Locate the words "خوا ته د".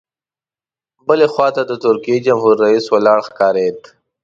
1.33-1.71